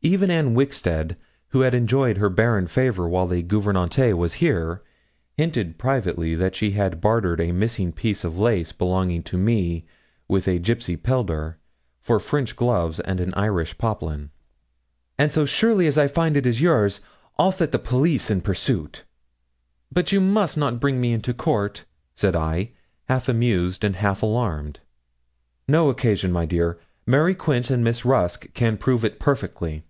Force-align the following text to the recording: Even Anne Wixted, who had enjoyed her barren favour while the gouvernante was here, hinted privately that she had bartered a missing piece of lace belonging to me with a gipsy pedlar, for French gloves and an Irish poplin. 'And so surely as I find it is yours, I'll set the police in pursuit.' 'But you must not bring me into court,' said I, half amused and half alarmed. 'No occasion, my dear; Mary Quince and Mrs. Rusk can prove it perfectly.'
Even 0.00 0.30
Anne 0.30 0.54
Wixted, 0.54 1.16
who 1.48 1.62
had 1.62 1.74
enjoyed 1.74 2.18
her 2.18 2.30
barren 2.30 2.68
favour 2.68 3.08
while 3.08 3.26
the 3.26 3.42
gouvernante 3.42 4.12
was 4.12 4.34
here, 4.34 4.80
hinted 5.36 5.76
privately 5.76 6.36
that 6.36 6.54
she 6.54 6.70
had 6.70 7.00
bartered 7.00 7.40
a 7.40 7.50
missing 7.50 7.90
piece 7.90 8.22
of 8.22 8.38
lace 8.38 8.70
belonging 8.70 9.24
to 9.24 9.36
me 9.36 9.86
with 10.28 10.46
a 10.46 10.60
gipsy 10.60 10.96
pedlar, 10.96 11.58
for 12.00 12.20
French 12.20 12.54
gloves 12.54 13.00
and 13.00 13.18
an 13.18 13.34
Irish 13.34 13.76
poplin. 13.76 14.30
'And 15.18 15.32
so 15.32 15.44
surely 15.44 15.88
as 15.88 15.98
I 15.98 16.06
find 16.06 16.36
it 16.36 16.46
is 16.46 16.60
yours, 16.60 17.00
I'll 17.36 17.50
set 17.52 17.72
the 17.72 17.78
police 17.80 18.30
in 18.30 18.40
pursuit.' 18.40 19.02
'But 19.92 20.12
you 20.12 20.20
must 20.20 20.56
not 20.56 20.78
bring 20.78 21.00
me 21.00 21.12
into 21.12 21.34
court,' 21.34 21.84
said 22.14 22.36
I, 22.36 22.70
half 23.08 23.28
amused 23.28 23.82
and 23.82 23.96
half 23.96 24.22
alarmed. 24.22 24.78
'No 25.66 25.90
occasion, 25.90 26.30
my 26.30 26.46
dear; 26.46 26.78
Mary 27.04 27.34
Quince 27.34 27.68
and 27.68 27.84
Mrs. 27.84 28.04
Rusk 28.04 28.52
can 28.54 28.76
prove 28.78 29.04
it 29.04 29.18
perfectly.' 29.18 29.82